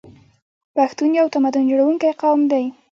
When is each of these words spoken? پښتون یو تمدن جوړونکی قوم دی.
پښتون 0.75 1.09
یو 1.19 1.27
تمدن 1.35 1.63
جوړونکی 1.71 2.11
قوم 2.21 2.41
دی. 2.51 2.65